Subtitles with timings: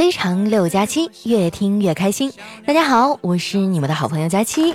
[0.00, 2.32] 非常六加七，越听越开心。
[2.64, 4.74] 大家好，我是你们的好朋友佳期。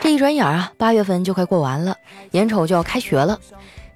[0.00, 1.96] 这一转眼啊，八月份就快过完了，
[2.30, 3.36] 眼瞅就要开学了。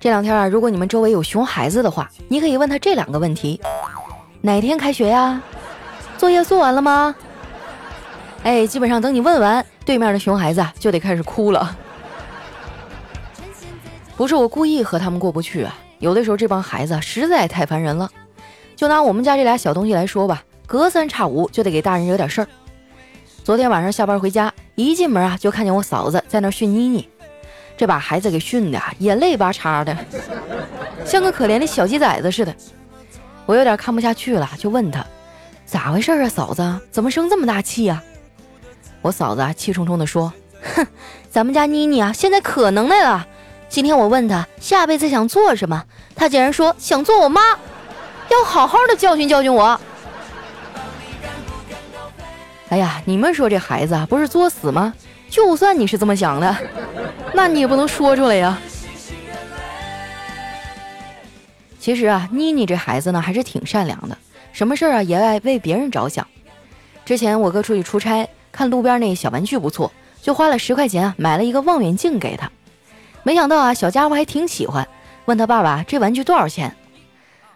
[0.00, 3.60] 这两天啊，如果你们周围有熊孩子的话，你可以问他这两个问题：
[4.40, 5.40] 哪天开学呀？
[6.18, 7.14] 作业做完了吗？
[8.42, 11.76] 哎，基本上等你问完，对面的熊孩子就得开始哭了。
[14.16, 15.72] 不是我故意和他们过不去啊。
[16.00, 18.10] 有的时候这帮孩子实在太烦人了，
[18.74, 22.48] 就拿我们家这俩小东西来说吧，隔三差五就得给大人惹点事儿。
[23.44, 27.08] 昨天晚上下班回家，一进门啊就看见我嫂子在那训妮妮，
[27.76, 29.96] 这把孩子给训的眼泪巴叉的，
[31.04, 32.54] 像个可怜的小鸡崽子似的。
[33.44, 35.04] 我有点看不下去了，就问他
[35.66, 38.02] 咋回事啊，嫂子怎么生这么大气呀？
[39.02, 40.32] 我嫂子啊气冲冲地说
[40.76, 40.86] ：“哼，
[41.30, 43.26] 咱们家妮妮啊现在可能耐了。”
[43.70, 45.84] 今天我问他下辈子想做什么，
[46.16, 47.40] 他竟然说想做我妈，
[48.28, 49.80] 要好好的教训教训我。
[52.70, 54.92] 哎呀，你们说这孩子，不是作死吗？
[55.30, 56.56] 就算你是这么想的，
[57.32, 58.58] 那你也不能说出来呀。
[61.78, 64.18] 其实啊，妮妮这孩子呢，还是挺善良的，
[64.52, 66.26] 什么事儿啊也爱为别人着想。
[67.04, 72.50] 之前我哥出去出差，看路边那小玩具不错，就花了十块钱啊买了一个望远镜给他。
[73.22, 74.88] 没想到啊，小家伙还挺喜欢，
[75.26, 76.74] 问他爸爸这玩具多少钱？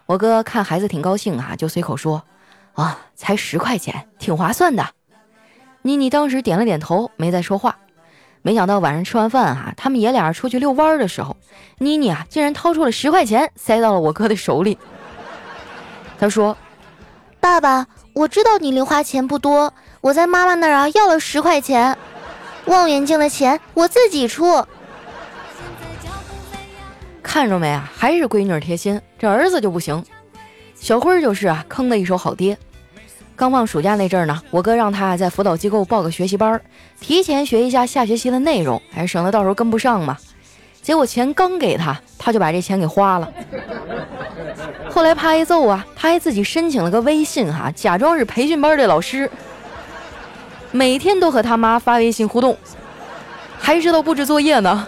[0.07, 2.23] 我哥看孩子挺高兴啊，就随口说
[2.75, 4.87] ：“啊，才十块钱，挺划算的。”
[5.81, 7.77] 妮妮当时点了点头，没再说话。
[8.43, 11.35] 没想到晚上吃完饭哈，他们爷俩出去遛弯的时候，
[11.79, 14.79] 妮妮啊竟然掏出了十块钱塞到了我哥的手里。
[16.19, 16.55] 他说
[17.41, 21.97] ：“爸爸，我知道你零花钱不多，我在妈妈那儿啊要了十块钱，
[22.67, 24.67] 望远镜的钱我自己出。”
[27.25, 29.01] 看着没啊，还是闺女贴心。
[29.19, 30.05] 这儿子就不行，
[30.77, 32.57] 小辉就是啊，坑的一手好爹。
[33.35, 36.61] 刚放暑假那阵儿呢，我哥让他在辅导机构报个学习班，
[37.01, 40.17] 提前学一下下学期的内容，还省得到时候跟不上嘛。
[40.83, 43.33] 结果钱刚给他，他就把这钱给花了。
[44.89, 49.29] 后来怕挨揍啊，他还自己申请了个微信哈，假装是培训班的老师，
[50.71, 52.57] 每天都和他妈发微信互动，
[53.59, 54.87] 还知道布置作业呢。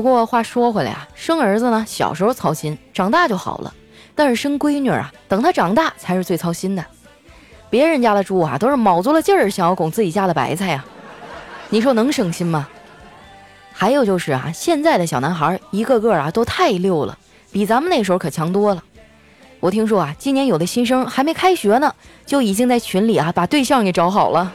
[0.00, 3.74] 不过话说回来啊，生儿子呢，小时候操心，长大就好了。
[4.14, 6.82] 但是生闺女啊，等她长大才是最操心的。
[7.68, 10.82] 别人家的猪啊，都是卯足了劲儿想要拱自己家的白菜呀，
[11.68, 12.66] 你说能省心吗？
[13.74, 17.18] 还有就是啊，现在的小男孩一个个啊都太溜了，
[17.52, 18.82] 比咱们那时候可强多了。
[19.60, 21.94] 我听说啊，今年有的新生还没开学呢，
[22.24, 24.50] 就已经在群里啊把对象给找好了。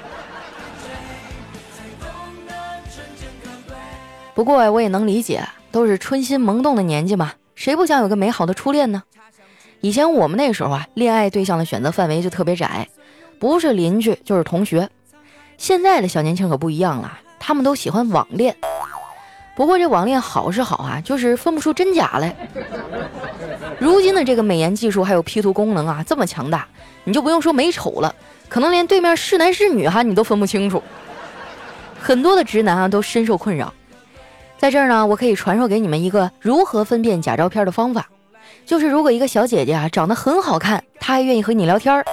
[4.35, 9.01] 不过我也能理解，都是春心萌动的年纪嘛，谁不想有个美好的初恋呢？
[9.79, 12.89] 以前我们那时候啊，恋爱对象的选择范围就特别窄，
[13.39, 14.89] 不是邻居就是同学。
[15.57, 18.53] 现在的小年轻可不一样了，他们都喜欢网恋。
[19.55, 22.35] 不过这网恋好是好啊，就是分不出真假来。
[23.79, 26.67] 如今的这个美颜技术还有 P 图功能啊，这么强大，
[27.05, 28.13] 你就不用说美丑了，
[28.49, 30.83] 可能连对面是男是女哈，你都分不清楚。
[31.97, 33.73] 很多的直男啊，都深受困扰。
[34.57, 38.07] 在这儿呢，我可以传授给你们一个如何分辨假照片的方法，
[38.65, 42.03] 就是如果一个小姐姐啊长得很好看，她还愿意和你聊天，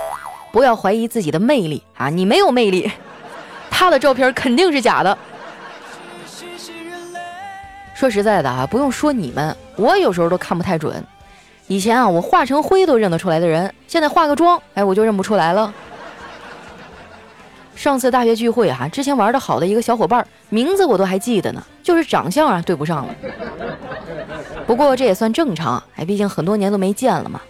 [0.53, 2.91] 不要怀疑自己的魅力啊，你没有魅力，
[3.71, 5.17] 她的照片肯定是假的。
[7.95, 11.03] 说实在的啊，不用说你们，我有时候都看不太准。
[11.69, 15.73] 以前啊，我化成灰都认得出来的人，现在化个妆，哎，我就认不出来了。
[17.75, 23.15] 上次大学聚会啊，之前玩的好的一个小伙伴，名字我都还记得呢，就是长相啊对不上了。
[24.67, 27.41] 不过这也算正常，哎，毕竟很多年都没见了嘛。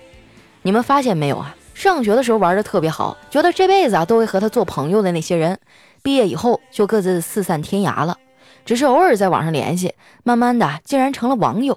[0.63, 1.55] 你们发现没有啊？
[1.75, 5.59] 上学的时候玩的特别好，觉得这辈子啊都会和他做朋友的那些人，
[6.03, 8.17] 毕业以后就各自四散天涯了，
[8.65, 11.77] 只是偶尔在网上联系，慢慢的竟然成了网友。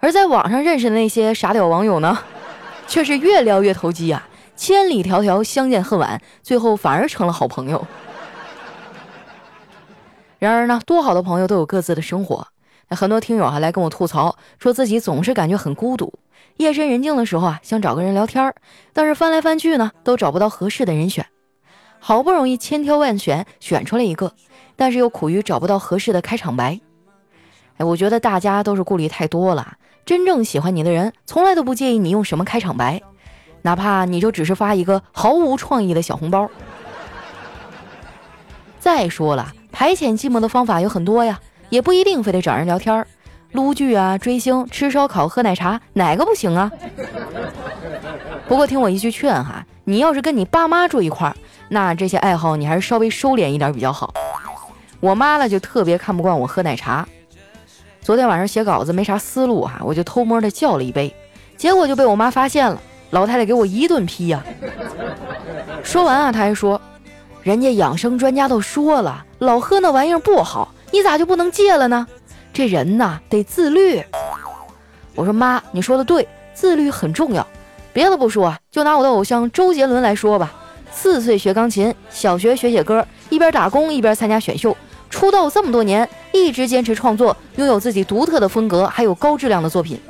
[0.00, 2.18] 而在网上认识的那些傻屌网友呢，
[2.88, 4.26] 却是越聊越投机啊。
[4.54, 7.86] 千里迢迢相见恨晚，最后反而成了好朋友。
[10.38, 12.46] 然而呢，多好的朋友都有各自的生活。
[12.90, 16.12] 很多听友还来跟我吐槽，说自己总是感觉很孤独。
[16.58, 18.54] 夜深人静的时候啊，想找个人聊天儿，
[18.92, 21.24] 但是翻来翻去呢，都找不到合适的人选。
[21.98, 24.34] 好不容易千挑万选选出来一个，
[24.76, 26.80] 但是又苦于找不到合适的开场白。
[27.78, 29.76] 哎，我觉得大家都是顾虑太多了。
[30.04, 33.00] 真正喜欢你的人，从来都不介意你用什么开场白。
[33.62, 36.50] 哪怕你就只是发一个毫无创意的小红包。
[38.78, 43.06] 再说了，排遣寂寞的方法有很多呀，也不一定非得找人聊天儿。
[43.52, 46.72] 撸剧啊、追星、吃烧烤、喝奶茶，哪个不行啊？
[48.48, 51.36] 不过听我一句劝哈，你要是跟你爸妈住一块儿，
[51.68, 54.12] 那这些爱好你还是稍微收敛一点比较好。
[55.00, 57.06] 我妈呢就特别看不惯我喝奶茶。
[58.00, 61.14] 昨天晚上写稿子没啥思路哈，我就偷摸的叫了一杯，
[61.56, 62.80] 结果就被我妈发现了，
[63.12, 64.42] 老太太给我一顿批呀。
[65.82, 66.80] 说完啊，她还说，
[67.42, 72.06] 人家养生专家都说了，老喝那玩意儿不好，你咋就不能戒了呢？
[72.52, 74.02] 这人呐得自律。
[75.14, 77.46] 我说妈，你说的对，自律很重要。
[77.92, 80.50] 别的不说，就拿我的偶像周杰伦来说吧，
[80.90, 84.74] 四岁学钢琴，小学学写歌，一边打工一边参加选秀。
[85.10, 90.00] 出道这么多年，一直坚持创作，拥有自己独特的风格，还有高质量的作品。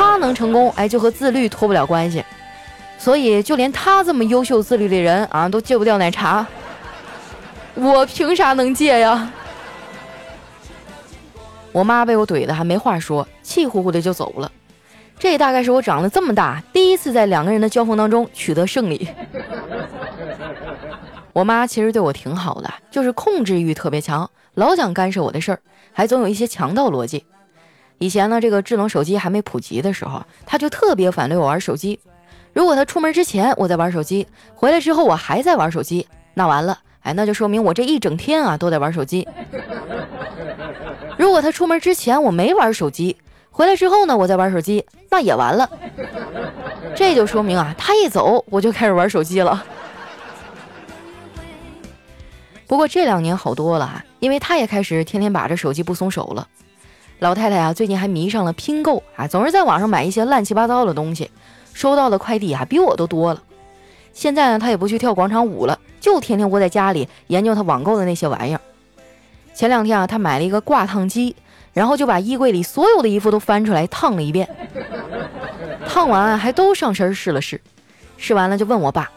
[0.00, 2.24] 他能成功，哎，就和自律脱不了关系。
[2.96, 6.46] 所以，就连他这么优秀自律的人啊，都戒不掉奶茶。
[7.74, 9.30] 我凭啥能戒呀？
[11.70, 14.50] 我妈被我怼的还没话说，气呼呼的就走了。
[15.18, 19.06] 这大概是我长了这么大第一次在两个人的交锋当中取得胜利。
[21.34, 25.60] 我妈其实对我挺好的，就是控制欲特别强，老想干涉我的事儿，
[25.92, 27.26] 还总有一些强盗逻辑。
[28.02, 32.00] 以前呢，这个智能手机还没普及的时候，他就特别反对我玩手机。
[32.54, 39.28] 如果他出门之前我在玩手机，回来之后我还在玩手机，那完了，哎，那就说明我这一整天啊都在玩手机。
[41.18, 43.14] 如果他出门之前我没玩手机，
[43.50, 45.68] 回来之后呢我在玩手机，那也完了。
[46.96, 49.62] 这就说明啊，他一走我就开始玩手机了。
[52.66, 56.48] 不过这两年好多了啊，因为他也开始天天把着手机不松手了。
[57.20, 61.30] 老太太啊，最近还迷上了拼购啊，总是在网上买一些乱七八糟的东西，
[61.74, 63.42] 收到的快递啊比我都多了。
[64.14, 68.60] 现在呢，她也不去跳广场舞了，就天天窝在家里研究她网购的那些玩意儿。
[69.54, 71.36] 前两天啊，她买了一个挂烫机，
[71.74, 74.48] 然后就把衣柜里所有的衣服都翻出来烫了一遍，
[75.86, 77.60] 烫完还都上身试了试，
[78.16, 79.10] 试完了就问我爸：“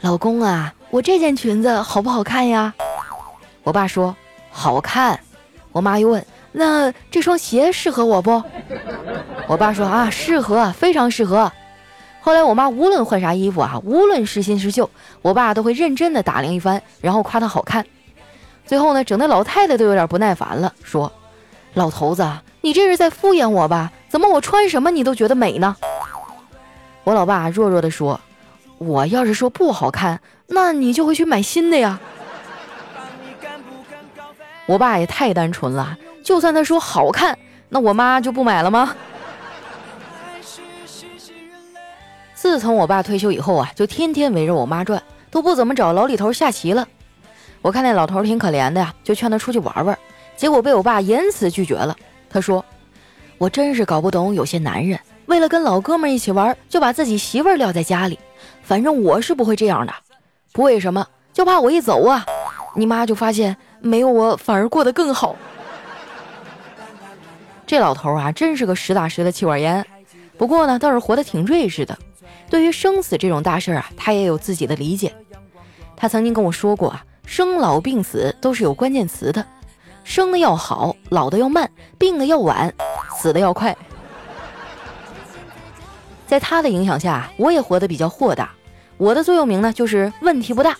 [0.00, 2.72] 老公啊。”我这件裙子好不好看呀？
[3.62, 4.16] 我爸说
[4.50, 5.20] 好看。
[5.72, 6.24] 我妈又问：
[6.58, 8.42] 那这双鞋适合我不？
[9.46, 11.52] 我爸说啊，适合，非常适合。
[12.22, 14.88] 后来我妈无论换啥衣服啊，无论是新是旧，
[15.20, 17.84] 我爸都会认真的打量一番，然后夸她好看。
[18.64, 21.12] 最后呢，整的老太太都有点不耐烦了，说：
[21.74, 22.26] 老头子，
[22.62, 23.92] 你这是在敷衍我吧？
[24.08, 25.76] 怎么我穿什么你都觉得美呢？
[27.04, 28.18] 我老爸弱弱的说：
[28.78, 30.20] 我要是说不好看。
[30.48, 32.00] 那你就会去买新的呀。
[34.66, 37.38] 我爸也太单纯了，就算他说好看，
[37.68, 38.96] 那我妈就不买了吗？
[42.34, 45.00] 自从我爸退休以后啊，就天天围着我妈转，
[45.30, 46.88] 都不怎么找老李头下棋了。
[47.62, 49.96] 我看那老头挺可怜的呀，就劝他出去玩玩，
[50.36, 51.96] 结果被我爸严词拒绝了。
[52.28, 52.64] 他说
[53.38, 58.18] ：“我真是搞不懂有些男人，为了跟老哥们一起玩，就把自己媳妇儿撂在家里。
[58.64, 59.94] 反正我是不会这样的。”
[60.52, 62.26] 不为什么，就怕我一走啊，
[62.74, 65.36] 你妈就发现没有我反而过得更好。
[67.66, 69.84] 这老头啊，真是个实打实的气管炎。
[70.38, 71.98] 不过呢，倒是活得挺睿智的。
[72.48, 75.12] 对于生死这种大事啊，他也有自己的理解。
[75.96, 79.44] 他曾经跟我说过啊，生老病死都是有关键词的，
[80.04, 81.68] 生的要好，老的要慢，
[81.98, 82.72] 病的要晚，
[83.18, 83.76] 死的要快。
[86.26, 88.50] 在他的影响下，我也活得比较豁达。
[88.96, 90.76] 我的座右铭呢，就是问题不大，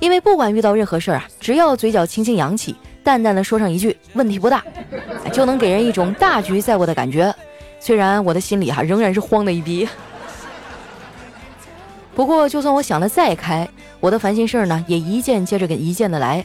[0.00, 4.62] 因为不管遇到任何事儿啊，只要嘴角轻轻扬起，淡淡的说上一句问题不大，
[5.32, 7.34] 就能给人一种大局在握的感觉。
[7.80, 9.88] 虽然我的心里哈仍然是慌的一逼，
[12.14, 13.68] 不过就算我想的再开，
[14.00, 16.44] 我的烦心事儿呢也一件接着个一件的来。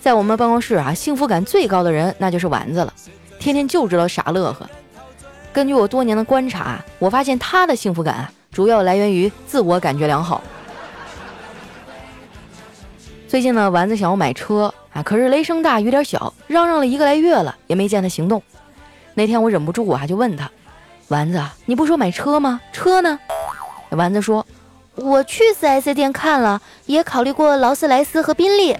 [0.00, 2.92] 在我们办公室啊，幸福感最高的人那就是丸子了，
[3.38, 4.68] 天天就知道傻乐呵。
[5.52, 8.28] 根据我多年的观察，我发现他的幸福感。
[8.50, 10.42] 主要来源于自我感觉良好。
[13.26, 18.42] 最近呢，丸子想要买车啊，可是雷声大雨点小，嚷嚷了一个来月了，也没见他行动。
[19.14, 20.50] 那天我忍不住啊，就问他
[21.08, 22.60] ：“丸子，你不说买车吗？
[22.72, 23.18] 车呢？”
[23.90, 24.46] 丸子说
[24.96, 28.76] ：“我去 4S 店看了，也考虑过劳斯莱斯和宾利，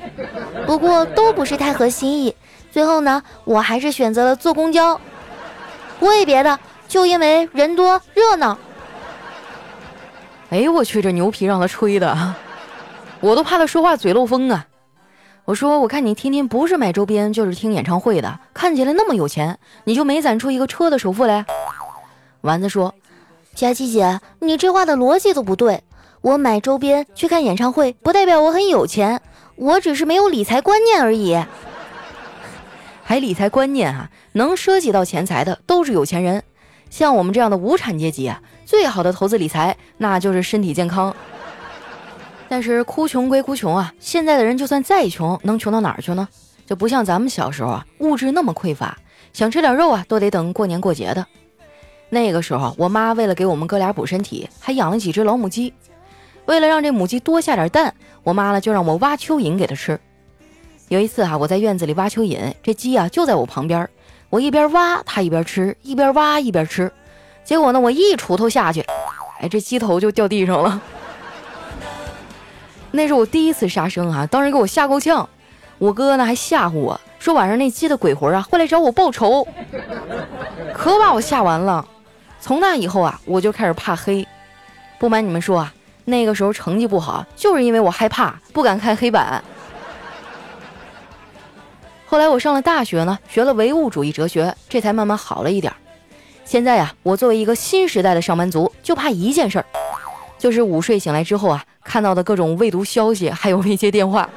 [0.67, 2.35] 不过都不是太合心意。
[2.71, 5.01] 最后呢，我还是选择了坐公交。
[5.99, 8.59] 不为别的，就因为人多热闹。”
[10.51, 12.35] 哎呦我去，这牛皮让他吹的，
[13.21, 14.67] 我都怕他说话嘴漏风啊！
[15.45, 21.45] 我说，我看你天天不是买周边就是听演唱会的，看起来那么有钱，你就没攒出一个车的首付来？
[22.43, 22.95] 丸子说
[23.53, 25.83] ：“佳琪姐，你这话的逻辑都不对。
[26.21, 29.21] 我买周边去看演唱会，不代表我很有钱，
[29.57, 31.45] 我只是没有理财观念而已。”
[33.03, 36.45] 还理财观念啊，能涉及到钱财的都是有钱人。
[36.89, 41.15] 像我们这样的无产阶级啊，最好的投资理财那就是身体健康。
[42.53, 46.29] 但是哭穷归哭穷啊，现在的人就算再穷，能穷到哪儿去呢？
[46.67, 48.95] 就不像咱们小时候啊，物质那么匮乏，
[49.33, 51.27] 想吃点肉啊，都得等过年过节的。
[52.11, 55.73] 那个时候，我妈为了给我们哥俩补身体，还养了几只老母鸡。
[56.45, 59.99] 为了让这母鸡多下点蛋，我妈呢就让我挖蚯蚓给它吃。
[60.89, 63.89] 有一次哈，我在院子里挖蚯蚓，这鸡啊就在我旁边，
[64.29, 66.93] 我一边挖它一边吃，一边挖一边吃。
[67.45, 68.85] 结果呢，我一锄头下去，
[69.41, 70.83] 哎，这鸡头就掉地上了。
[72.93, 75.29] 那是我第一次杀生啊，当时给我吓够呛。
[75.79, 79.45] 我哥呢还吓唬我说晚上那鸡的鬼魂啊会来找我报仇，
[80.73, 81.85] 可把我吓完了。
[82.41, 84.27] 从那以后啊，我就开始怕黑。
[84.99, 89.43] 不瞒你们说啊，那个时候成绩不好，就是因为我害怕，不敢看黑板。
[92.07, 95.73] 后来我上了大学呢，学了唯物主义哲学，这才慢慢好了一点。
[96.45, 99.67] 现在呀，我作为一个新时代的上班族，就怕一件事儿。
[100.39, 104.29] 就是午睡醒来之后啊，看到的各种未读消息，还有未接电话。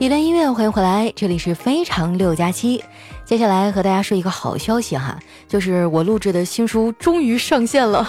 [0.00, 2.82] 一段音乐，欢迎回来，这里是非常六加七。
[3.24, 5.18] 接下来和大家说一个好消息哈，
[5.48, 8.08] 就是我录制的新书终于上线了，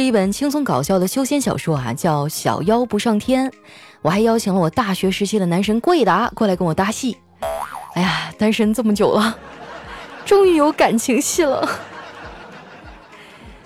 [0.00, 3.50] 是一本轻松搞笑的修仙小说啊，叫《小妖不上天》。
[4.00, 7.18] 我还邀请了我大学时期的男神郭以达过来跟我搭戏。
[7.92, 9.36] 哎呀，单身这么久了，
[10.24, 11.68] 终于有感情戏了。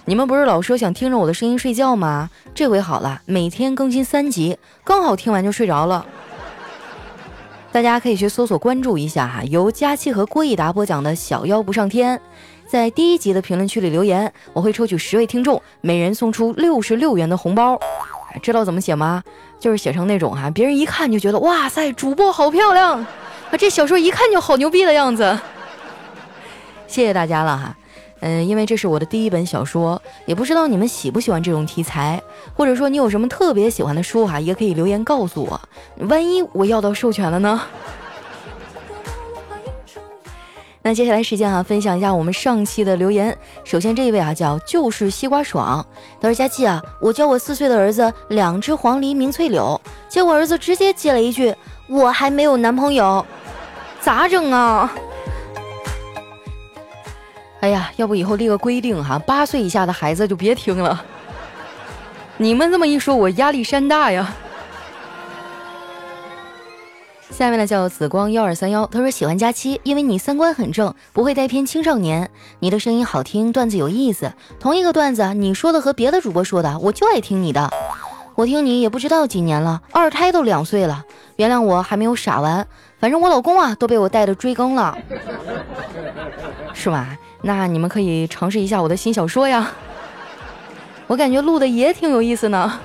[0.06, 2.28] 你们不是老说想听着我的声音睡觉吗？
[2.52, 6.04] 这回好了，每天更新三集，刚好听完就睡着了。
[7.74, 12.16] 大家可以去搜索关注一下哈，由佳期和郭益达播讲的《小妖不上天》。
[12.68, 17.76] 在第一集的评论区里留言，我会抽取十位听众，每人送出六十六元的红包。
[18.40, 19.24] 知道怎么写吗？
[19.58, 25.36] 就是写成那种哈，别人一看就觉得哇塞，主播好漂亮啊，这小说一看就好牛逼的样子。
[26.86, 27.76] 谢谢大家了哈。
[28.20, 32.22] 嗯，因为这是我的第一本小说，也不知道你们喜不喜欢这种题材，
[32.56, 35.60] 或者说你有什么特别喜欢的书哈，也可以留言告诉我。
[36.08, 37.60] 万一我要到授权了呢？
[40.86, 43.36] 那接下来时间啊，分享一下我们上期的留言。
[43.64, 45.86] 首先这一位啊，叫就是西瓜爽，
[46.20, 51.54] 他说佳琪啊，我教我四岁的儿子两只黄鹂鸣翠柳，结果儿子直接接了一句，
[51.88, 53.24] 我还没有男朋友，
[54.00, 54.92] 咋整啊？
[57.64, 61.02] 哎呀，要不以后立个规定哈，八岁以下的孩子就别听了。
[62.36, 64.34] 你们这么一说，我压力山大呀。
[67.30, 74.30] 下面呢叫紫光幺二三幺，他说喜欢佳期，因为你三观很正，不会带偏青少年，你的声音好听，段子有意思。
[74.60, 77.70] 同一个段子，你说的和别的主播说的，我就爱听你的。
[78.34, 81.02] 我听你也不知道几年了，二胎都两岁了，
[81.36, 82.66] 原谅我还没有傻完。
[82.98, 84.98] 反正我老公啊都被我带的追更了，
[86.74, 87.16] 是吧？
[87.46, 89.70] 那你们可以尝试一下我的新小说呀，
[91.06, 92.80] 我感觉录的也挺有意思呢。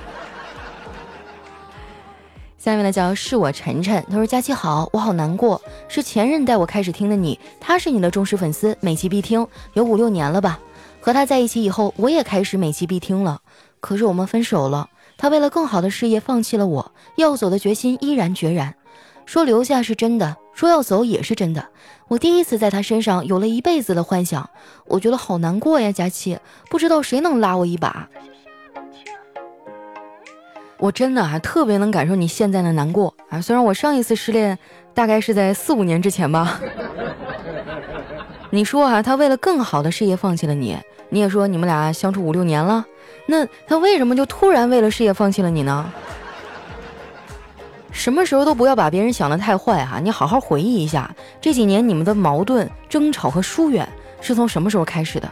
[2.58, 10.60] 下面呢叫是我晨晨，他说佳期好，我好难过，是前任带我开始听的你，他是你的忠实粉丝，每期必听，有五六年了吧。
[11.00, 13.40] 和他在一起以后，我也开始每期必听了，
[13.80, 18.74] 可是我们分手了，他为了更好的事业放弃了我，要走的决心依然决然。
[19.26, 21.68] 说留下是真的，说要走也是真的。
[22.08, 24.50] 我第一次在他身上有了一辈子的幻想，
[24.86, 28.08] 我觉得好难过呀，佳琪，不知道谁能拉我一把。
[30.78, 33.40] 我真的啊，特别能感受你现在的难过啊。
[33.40, 34.58] 虽然我上一次失恋
[34.94, 36.60] 大概是在四五年之前吧。
[38.50, 40.76] 你说啊，他为了更好的事业放弃了你，
[41.10, 42.84] 你也说你们俩相处五六年了，
[43.26, 45.92] 那他为什么就突然为了事业放弃了你呢？
[47.92, 49.98] 什么时候都不要把别人想得太坏哈！
[49.98, 53.86] 你好好回忆一下，这几年你们的矛盾、争吵和疏远
[54.20, 55.28] 是从什么时候开始的？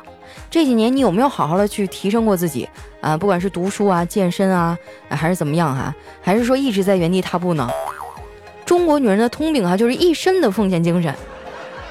[0.50, 2.68] 这几年你有没有好好的去提升过自己
[3.00, 3.16] 啊？
[3.16, 4.76] 不管是读书啊、健身啊，
[5.08, 5.94] 还是怎么样哈？
[6.20, 7.70] 还是说一直在原地踏步呢？
[8.66, 11.14] 中国女人的通病哈，就是一身的奉献精神。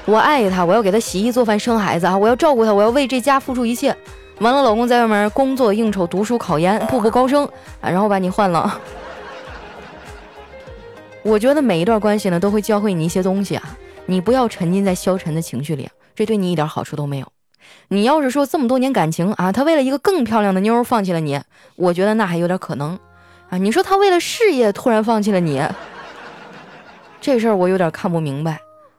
[0.04, 2.16] 我爱他，我要给他洗衣做饭、生孩子啊！
[2.16, 3.94] 我要照顾他，我要为这家付出一切。
[4.38, 7.44] 完了，老公在外面工作、应酬、读书、考研，步步高升
[7.80, 8.80] 啊，然后把你换了。
[11.22, 13.76] 我觉得每一段关系呢，都会教会你一些东西啊。
[14.06, 17.26] 你不要沉浸在消沉的情绪里，这对你一点好处都没有。
[17.88, 21.38] 你要是说这么多年感情啊，他为了一个更漂亮的妞放弃了你，
[21.76, 22.98] 我觉得那还有点可能
[23.50, 23.58] 啊。
[23.58, 25.62] 你说他为了事业突然放弃了你，
[27.20, 28.58] 这事儿我有点看不明白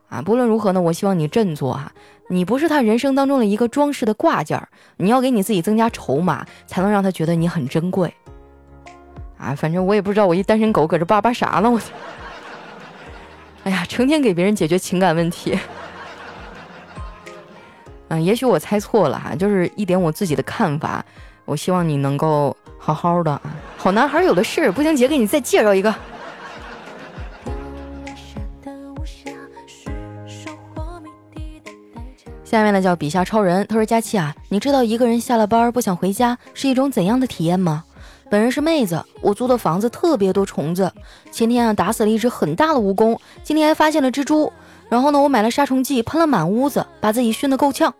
[0.10, 0.22] 啊。
[0.22, 1.92] 不论如何呢，我希望你振作啊。
[2.30, 8.14] 你不是他人生当中的一个装饰的挂件儿，你要给你自己增加筹码，才能让他觉得你很珍贵。
[9.40, 11.80] 啊，反正我也不知道我一单身狗搁这叭叭啥呢，我。
[13.64, 15.58] 哎呀，成天给别人解决情感问题。
[18.10, 21.04] 嗯，也许我猜错了哈，就是一点我自己的看法。
[21.46, 23.42] 我希望你能够好好的啊，
[23.78, 24.72] 好男孩有的是。
[24.72, 25.94] 不行，姐给你再介绍一个。
[32.44, 37.84] 下面呢叫笔下超人，他说：“佳期啊，你知道一个人下了班不想回家是一种怎样的体验吗？
[38.30, 40.92] 本人是妹子，我租的房子特别多虫子。
[41.32, 44.52] 前天啊打死了一只很大的蜈蚣，今天还发现了蜘蛛。
[44.88, 47.94] 然后呢，我买了杀虫剂喷了满屋子，把自己熏得够呛。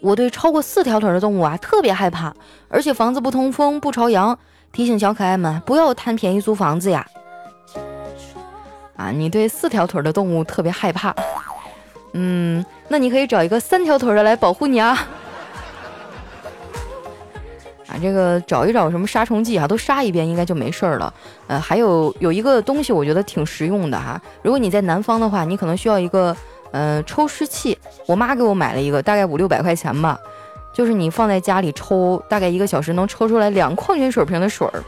[0.00, 2.34] 我对超过四条腿的动物啊特别害怕，
[2.68, 4.36] 而且房子不通风不朝阳。
[4.70, 7.06] 提醒小可爱们不要贪便宜租房子呀！
[8.96, 11.14] 啊，你对四条腿的动物特别害怕。”
[12.12, 15.08] 嗯，那你可以找一个三条腿的来保护你啊！
[17.88, 21.12] 啊，这个找一找什么杀虫剂啊，都杀一遍应该就没事儿了。
[21.46, 26.36] 呃，还有有一个东西我觉得挺实用的哈，如果你在南方的话，你可能需要一个
[26.70, 27.78] 呃抽湿器。
[28.06, 30.18] 我妈给我买了一个，大概五六百块钱吧，
[30.72, 34.84] 就是你放在家里抽，大概一个小时能抽出来两矿泉水瓶的水儿。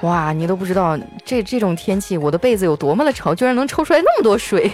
[0.00, 4.70] 哇，你都不知道这这种天气我的被子有多么的潮，居然能抽出来那么多水。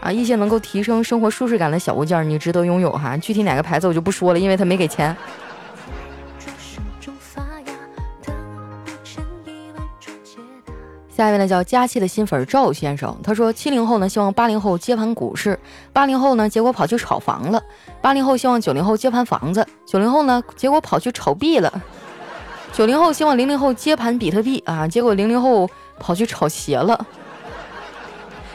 [0.00, 3.16] 啊，一些能够提升生活舒适感的小物件，你值得拥有哈。
[3.18, 5.14] 具体哪个牌子我就不说了，因为他没给钱。
[11.10, 15.58] 下一位呢叫佳期的新粉赵先生，他说七零后呢希望八零后接盘股市，
[15.92, 17.60] 八零后呢结果跑去炒房了；
[18.00, 21.70] 八零后希望九零后接盘房子，九零后呢结果跑去炒币了；
[22.72, 27.06] 九零后希望零零后接盘比特币啊，结果零零后跑去炒鞋了。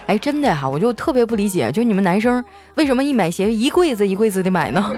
[0.08, 2.44] 哎，真的哈，我就特别不理解，就你们男生
[2.76, 4.94] 为什么一买鞋一柜子一柜子的买呢？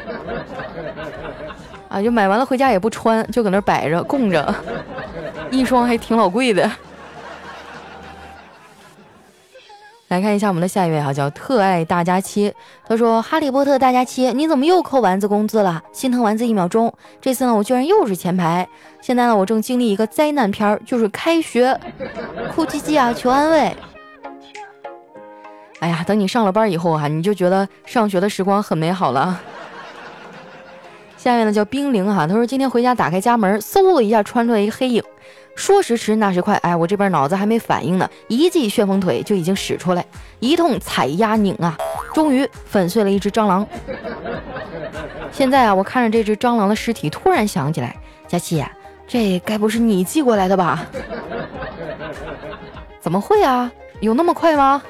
[1.88, 4.54] 啊，就买完了回家也不穿，就搁那摆着供着，
[5.50, 6.70] 一双还挺老贵的。
[10.10, 12.54] 来看一下我们的下一位哈，叫特爱大家期，
[12.86, 15.82] 他说：“哈利波特大家期，你怎么又扣丸子工资了？
[15.92, 16.94] 心疼丸子一秒钟。
[17.22, 18.68] 这次呢，我居然又是前排。
[19.02, 21.78] 现在呢，我正经历一个灾难片儿，就是开学，
[22.54, 23.76] 哭唧唧啊，求安慰。”
[25.80, 29.40] 哎呀，等你上了班以后啊，你就觉得上学的时光很美好了。
[31.18, 35.04] 下面呢叫冰凌哈，他说今天回家打开家门，嗖的一下穿出来一个黑影，
[35.56, 40.06] 说时迟那时快，哎，我这边脑子还没反应呢，一记旋风腿就已经使出来，
[40.40, 41.78] 一通踩压拧啊，
[42.14, 43.68] 终于粉碎了一只蟑螂。
[45.32, 47.96] 现在啊，我看着这只蟑螂的尸体，突然想起来，
[48.28, 48.64] 佳琪，
[49.08, 50.86] 这该不是你寄过来的吧？
[53.00, 53.72] 怎么会啊？
[54.00, 54.82] 有那么快吗？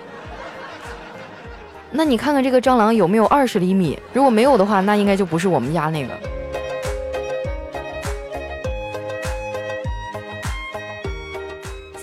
[1.91, 3.97] 那你看看这个蟑螂有没有二十厘米？
[4.13, 6.13] 如果没有的话，那应该就不是我们家那个。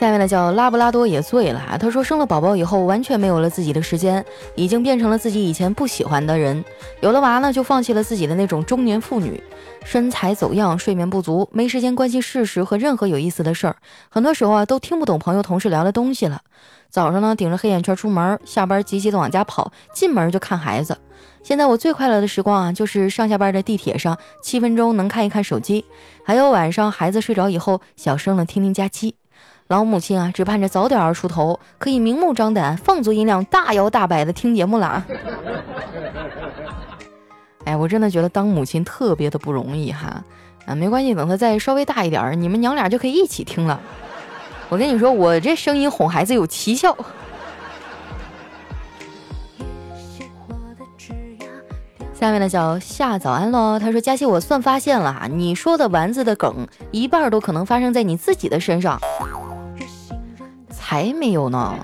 [0.04, 1.78] 下面呢叫拉布拉多也醉了啊！
[1.78, 4.22] 他说生了宝宝以后完全没有了自己的时间，
[4.54, 6.62] 已经变成了自己以前不喜欢的人。
[7.00, 9.42] 有了娃呢，就放弃了自己的那种中年妇女，
[9.82, 13.76] 身材走样，睡眠不足，没时间关心事实和任何有意思的事儿。
[14.10, 16.42] 很多时候啊，都听不懂朋友同事聊的东西了。
[16.90, 20.98] 早上呢，顶着黑眼圈出门，下班急急的往家跑，进门就看孩子。
[21.42, 25.82] 现在我最快乐的时光啊，就是上下班的地铁上，七分钟能看一看手机，
[26.26, 29.14] 还有晚上孩子睡着以后，小声的听听假期。
[29.68, 35.02] 老母亲啊，只盼着早点儿出头，可以明目张胆、放足音量、大摇大摆的听节目了。
[37.64, 40.22] 哎，我真的觉得当母亲特别的不容易哈。
[40.66, 43.80] 啊，没关系，等他再稍微大一点儿，你们娘俩就可以一起听了。
[44.68, 46.94] 我跟你说，我这声音哄孩子有奇效。
[52.12, 58.98] 下面呢叫夏早安喽，他说：“佳琪，我算发现了哈，你说的丸子的梗，一半都可能发生在你自己的身上。”
[60.86, 61.74] 才没有呢！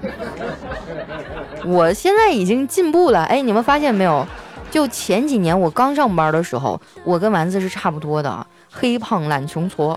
[1.64, 3.24] 我现在已经进步了。
[3.24, 4.26] 哎，你们发现没有？
[4.70, 9.96] 就前几年我刚上班的时候，我跟丸子是差不多的，黑胖懒穷矬。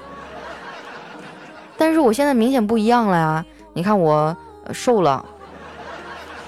[1.78, 3.46] 但是我现在明显不一样了呀！
[3.74, 4.34] 你看我
[4.72, 5.24] 瘦了，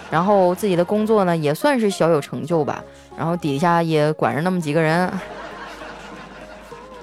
[0.09, 2.81] 然后自己的工作呢也算是小有成就吧，
[3.17, 5.11] 然后底下也管着那么几个人。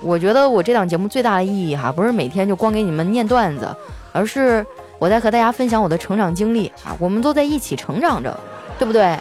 [0.00, 3.68] 我觉得我这档节目最大的意义哈，不是每天就光给你们念段子，
[4.12, 4.64] 而是
[5.02, 8.38] 我在和大家分享我的成长经历啊，我们都在一起成长着，
[8.78, 9.18] 对不对？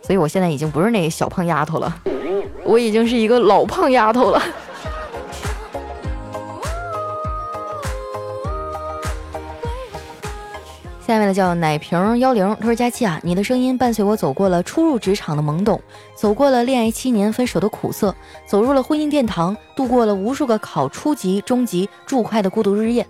[0.00, 1.92] 所以我现在已经不是那个小胖丫头了，
[2.62, 4.40] 我已经是一个老胖丫头了。
[11.04, 15.80] 下面的叫奶瓶幺零，他说：“佳期啊，你的声音伴随我走过了初入职场的懵懂，
[16.14, 18.14] 走过了恋爱七年分手的苦涩，
[18.46, 23.04] 走入了婚姻殿堂，度过了无数个考初级、中级、注会的孤独日夜。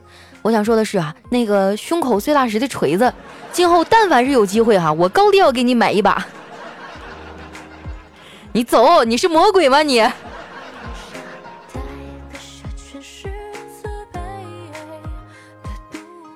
[0.49, 3.13] 我想说的是啊，那个胸口碎大石的锤子，
[3.53, 6.27] 今后但凡是有机会哈，我高低要给你买一把。
[8.53, 10.01] 你走，你是魔鬼吗你？”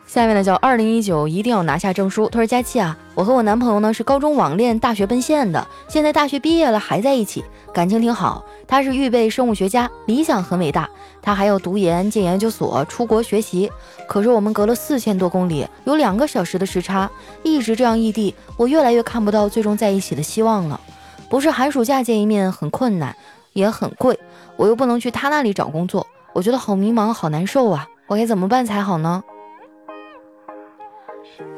[0.07, 2.29] 下面呢叫二零一九一定要拿下证书。
[2.29, 8.45] 他说：“佳期啊，我和我男朋友呢是高中网恋，大学奔现的，现在大学毕业了还在一起，感情挺好。
[8.73, 10.89] 他是预备生物学家，理想很伟大，
[11.21, 13.71] 他还要读研进研究所，出国学习。
[14.09, 17.11] 可是我们隔了四千多公里，有两个小时的时差，
[17.43, 20.81] 一直这样异地，我越来越看不到最终在一起的希望了。
[21.29, 23.15] 不是寒暑假见一面很困难，
[23.53, 24.19] 也很贵，
[24.57, 27.87] 我又不能去他那里找工作，我觉得好迷茫，好难受啊！
[28.07, 29.23] 我该怎么办才好呢？”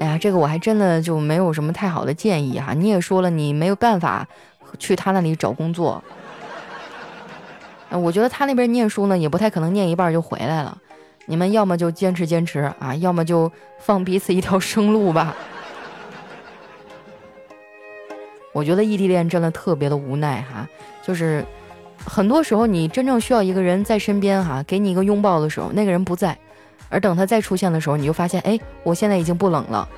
[0.01, 2.75] 哎呀，这个我还真的就没有什么太好的建议哈。
[2.75, 4.27] 你也说了，你没有办法
[4.81, 6.03] 去他那里找工作。
[7.99, 10.77] 我觉得他那边念书呢，也不太可能念一半就回来了。
[11.27, 15.35] 你们要么就坚持坚持啊，要么就放彼此一条生路吧。
[18.53, 20.69] 我觉得异地恋真的特别的无奈哈，
[21.03, 21.45] 就是
[22.05, 26.37] 很多时候你真正需要一个人在身边哈，给你一个拥抱的时候，那个人不在。
[26.91, 29.89] 而等他再出现的时候，你就发现，哎，我现在已经不冷了。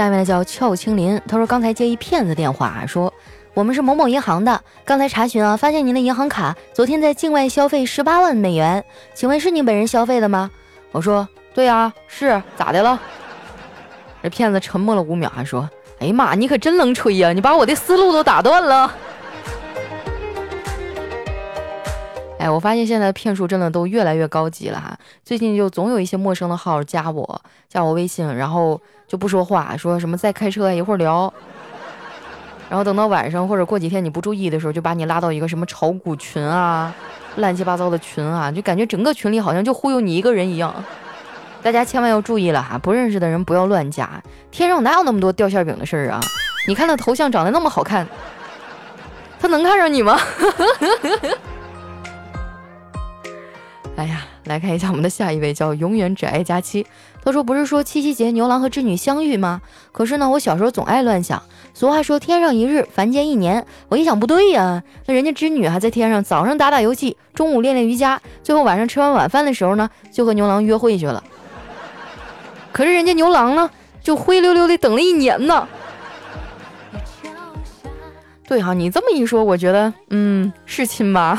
[0.00, 3.12] 下面叫俏青林，他说刚才接一骗子电话，说
[3.52, 8.82] 我们是某某银行的，刚才查询啊，发现您的银行卡昨天在境外消费十八万美元，
[9.12, 10.50] 请问是您本人消费的吗？
[10.90, 12.98] 我说对啊，是咋的了？
[14.22, 18.90] 这骗子沉默了五秒，还说，哎呀妈，你可真能吹呀，你把我的思路都打断了。
[22.40, 24.96] 哎，我发现现在骗术真的都越来越高级了哈。
[25.22, 31.30] 最近就总有一些陌生的号加我，加我微信，然后就不说话，说什么再开车一会儿聊。
[32.70, 36.94] 然后等到晚上或者过几天你不注意的时候，就把你拉到一个什么炒股群啊，
[37.36, 40.74] 乱七八糟的群啊，就感觉整个群里好像就忽悠你一个人一样。
[41.62, 44.08] 大家千万要注意了哈，不认识的人不要乱加。
[44.50, 46.18] 天上哪有那么多掉馅饼的事儿啊？
[46.66, 48.08] 你看那头像长得那么好看，
[49.38, 50.18] 他能看上你吗？
[54.00, 56.86] 哎呀，来看一下我们的下一位，叫永远只爱佳期。
[57.22, 59.60] 他说：“不是说七夕节牛郎和织女相遇吗？
[59.92, 61.42] 可是呢，我小时候总爱乱想。
[61.74, 63.66] 俗话说天上一日，凡间一年。
[63.90, 71.22] 我一想不对呀，那人家织女还在天上，早上打打游戏，中午练练瑜伽，最后晚上吃完晚饭的时候呢，就和牛郎约会去了。
[72.72, 73.70] 可是人家牛郎呢，
[74.02, 75.68] 就灰溜溜的等了一年呢。
[78.48, 81.38] 对哈，你这么一说，我觉得，嗯，是亲妈。”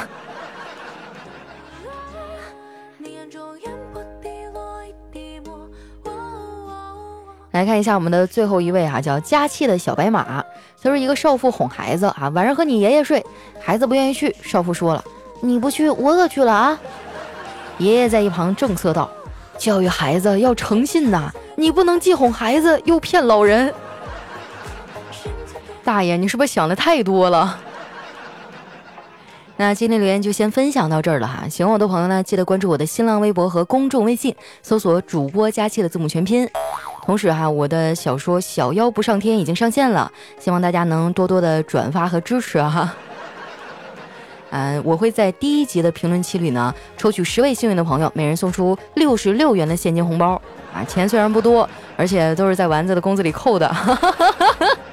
[7.51, 10.43] 来看一下我们的最后一位哈，叫佳期的小白马。
[10.81, 13.23] 他说一个少妇哄孩子啊，晚上和你爷爷睡，
[13.59, 14.35] 孩子不愿意去。
[14.41, 15.03] 少妇说了，
[15.41, 16.79] 你不去，我可去了啊。
[17.77, 19.09] 爷爷在一旁正色道
[19.59, 23.73] ：“教育孩子要诚信呐，你不能既哄孩子又骗老人。”
[25.83, 27.59] 大爷，你是不是想的太多了？
[29.57, 31.47] 那今天留言就先分享到这儿了哈。
[31.47, 36.49] 喜欢我的朋友呢，记得关注我的新浪微博和公众微信，搜索主播佳期的字母全拼。
[37.03, 42.93] 同时哈，我的小说《小妖不上天》已经上线了，希望大家能多多的转发和支持哈。
[44.51, 50.41] 嗯， 我会在第一集的评论区里呢，抽取十位幸运的朋友，每人送出六十六元的现金红包
[50.73, 50.83] 啊。
[50.83, 53.75] 钱虽然不多，而且都是在丸子的工资里扣的，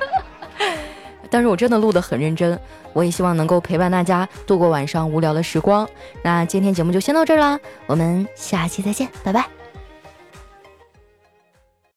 [1.29, 2.59] 但是我真的录得很认真。
[2.94, 5.87] 我也希望能够陪伴大家度过晚上无聊的时光。
[6.23, 9.58] 那今天节目就先到这儿啦，我们下期再见，拜拜。